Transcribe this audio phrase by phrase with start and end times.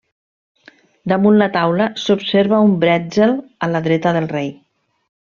[1.11, 3.35] Damunt la taula, s'observa un brètzel
[3.67, 4.49] a la dreta del rei.